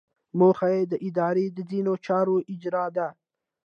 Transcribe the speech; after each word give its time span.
موخه 0.39 0.67
یې 0.75 0.81
د 0.91 0.93
ادارې 1.07 1.45
د 1.51 1.57
ځینو 1.71 1.93
چارو 2.05 2.35
اجرا 2.53 2.85
ده. 2.97 3.07